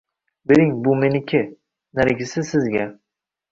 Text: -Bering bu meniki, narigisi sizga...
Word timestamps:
-Bering 0.51 0.71
bu 0.87 0.95
meniki, 1.03 1.43
narigisi 2.01 2.47
sizga... 2.51 2.91